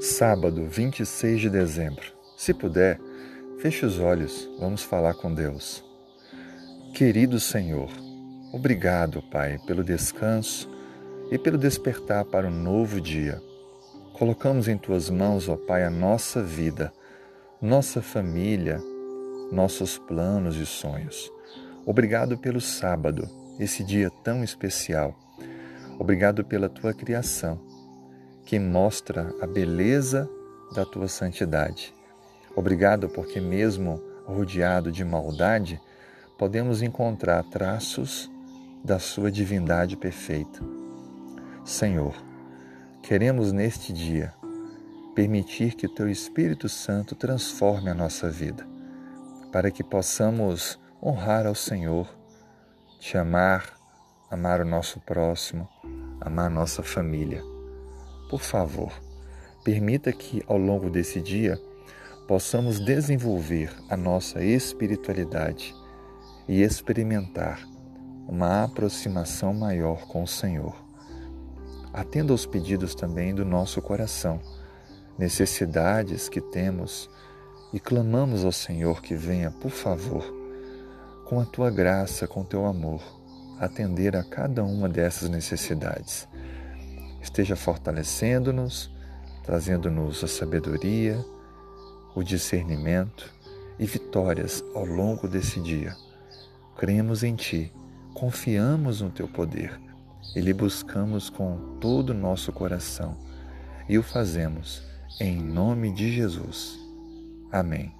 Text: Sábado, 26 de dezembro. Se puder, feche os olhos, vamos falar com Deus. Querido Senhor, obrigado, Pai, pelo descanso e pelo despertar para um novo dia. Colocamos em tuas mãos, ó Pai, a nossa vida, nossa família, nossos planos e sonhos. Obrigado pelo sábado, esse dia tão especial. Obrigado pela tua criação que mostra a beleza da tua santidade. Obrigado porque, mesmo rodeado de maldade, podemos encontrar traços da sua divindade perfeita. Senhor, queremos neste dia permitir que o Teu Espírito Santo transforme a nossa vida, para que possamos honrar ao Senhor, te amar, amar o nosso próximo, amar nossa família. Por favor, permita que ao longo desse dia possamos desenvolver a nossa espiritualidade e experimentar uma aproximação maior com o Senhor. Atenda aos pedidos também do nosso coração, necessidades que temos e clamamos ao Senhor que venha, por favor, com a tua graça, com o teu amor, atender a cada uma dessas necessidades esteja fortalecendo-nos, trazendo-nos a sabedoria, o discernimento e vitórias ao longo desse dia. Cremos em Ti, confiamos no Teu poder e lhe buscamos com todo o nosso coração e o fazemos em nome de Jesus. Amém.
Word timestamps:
Sábado, 0.00 0.64
26 0.64 1.42
de 1.42 1.50
dezembro. 1.50 2.06
Se 2.34 2.54
puder, 2.54 2.98
feche 3.58 3.84
os 3.84 3.98
olhos, 3.98 4.48
vamos 4.58 4.82
falar 4.82 5.12
com 5.12 5.32
Deus. 5.34 5.84
Querido 6.94 7.38
Senhor, 7.38 7.90
obrigado, 8.50 9.20
Pai, 9.30 9.58
pelo 9.66 9.84
descanso 9.84 10.70
e 11.30 11.36
pelo 11.36 11.58
despertar 11.58 12.24
para 12.24 12.48
um 12.48 12.50
novo 12.50 12.98
dia. 12.98 13.42
Colocamos 14.14 14.68
em 14.68 14.78
tuas 14.78 15.10
mãos, 15.10 15.50
ó 15.50 15.56
Pai, 15.56 15.84
a 15.84 15.90
nossa 15.90 16.42
vida, 16.42 16.90
nossa 17.60 18.00
família, 18.00 18.80
nossos 19.52 19.98
planos 19.98 20.56
e 20.56 20.64
sonhos. 20.64 21.30
Obrigado 21.84 22.38
pelo 22.38 22.58
sábado, 22.58 23.28
esse 23.58 23.84
dia 23.84 24.10
tão 24.24 24.42
especial. 24.42 25.14
Obrigado 25.98 26.42
pela 26.42 26.70
tua 26.70 26.94
criação 26.94 27.69
que 28.50 28.58
mostra 28.58 29.32
a 29.40 29.46
beleza 29.46 30.28
da 30.74 30.84
tua 30.84 31.06
santidade. 31.06 31.94
Obrigado 32.56 33.08
porque, 33.08 33.40
mesmo 33.40 34.02
rodeado 34.26 34.90
de 34.90 35.04
maldade, 35.04 35.80
podemos 36.36 36.82
encontrar 36.82 37.44
traços 37.44 38.28
da 38.82 38.98
sua 38.98 39.30
divindade 39.30 39.96
perfeita. 39.96 40.58
Senhor, 41.64 42.12
queremos 43.04 43.52
neste 43.52 43.92
dia 43.92 44.34
permitir 45.14 45.76
que 45.76 45.86
o 45.86 45.94
Teu 45.94 46.10
Espírito 46.10 46.68
Santo 46.68 47.14
transforme 47.14 47.88
a 47.88 47.94
nossa 47.94 48.28
vida, 48.28 48.66
para 49.52 49.70
que 49.70 49.84
possamos 49.84 50.76
honrar 51.00 51.46
ao 51.46 51.54
Senhor, 51.54 52.12
te 52.98 53.16
amar, 53.16 53.76
amar 54.28 54.60
o 54.60 54.64
nosso 54.64 54.98
próximo, 54.98 55.68
amar 56.20 56.50
nossa 56.50 56.82
família. 56.82 57.59
Por 58.30 58.40
favor, 58.40 58.92
permita 59.64 60.12
que 60.12 60.40
ao 60.46 60.56
longo 60.56 60.88
desse 60.88 61.20
dia 61.20 61.60
possamos 62.28 62.78
desenvolver 62.78 63.74
a 63.88 63.96
nossa 63.96 64.40
espiritualidade 64.40 65.74
e 66.46 66.62
experimentar 66.62 67.68
uma 68.28 68.62
aproximação 68.62 69.52
maior 69.52 70.06
com 70.06 70.22
o 70.22 70.28
Senhor. 70.28 70.76
Atenda 71.92 72.32
aos 72.32 72.46
pedidos 72.46 72.94
também 72.94 73.34
do 73.34 73.44
nosso 73.44 73.82
coração, 73.82 74.40
necessidades 75.18 76.28
que 76.28 76.40
temos 76.40 77.10
e 77.72 77.80
clamamos 77.80 78.44
ao 78.44 78.52
Senhor 78.52 79.02
que 79.02 79.16
venha, 79.16 79.50
por 79.50 79.72
favor, 79.72 80.22
com 81.24 81.40
a 81.40 81.44
tua 81.44 81.68
graça, 81.68 82.28
com 82.28 82.42
o 82.42 82.46
teu 82.46 82.64
amor, 82.64 83.02
atender 83.58 84.14
a 84.14 84.22
cada 84.22 84.62
uma 84.62 84.88
dessas 84.88 85.28
necessidades 85.28 86.28
esteja 87.20 87.56
fortalecendo-nos, 87.56 88.90
trazendo-nos 89.44 90.22
a 90.24 90.28
sabedoria, 90.28 91.18
o 92.14 92.22
discernimento 92.22 93.32
e 93.78 93.86
vitórias 93.86 94.64
ao 94.74 94.84
longo 94.84 95.28
desse 95.28 95.60
dia. 95.60 95.94
Cremos 96.76 97.22
em 97.22 97.34
Ti, 97.34 97.72
confiamos 98.14 99.00
no 99.00 99.10
Teu 99.10 99.28
poder 99.28 99.78
e 100.34 100.40
lhe 100.40 100.52
buscamos 100.52 101.30
com 101.30 101.78
todo 101.80 102.10
o 102.10 102.14
nosso 102.14 102.52
coração 102.52 103.16
e 103.88 103.98
o 103.98 104.02
fazemos 104.02 104.82
em 105.18 105.36
nome 105.36 105.92
de 105.92 106.12
Jesus. 106.12 106.78
Amém. 107.50 107.99